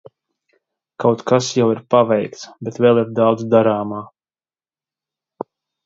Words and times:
Kaut 1.03 1.21
kas 1.31 1.49
jau 1.59 1.67
ir 1.75 1.83
paveikts, 1.95 2.47
bet 2.69 2.83
vēl 2.87 3.05
ir 3.05 3.15
daudz 3.23 3.47
darāmā. 3.55 4.05